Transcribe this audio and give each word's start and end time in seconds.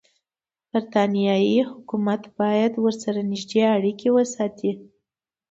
برټانیې 0.71 1.61
حکومت 1.71 2.21
باید 2.39 2.73
ورسره 2.83 3.19
نږدې 3.31 3.61
اړیکې 3.75 4.09
وساتي. 4.15 4.71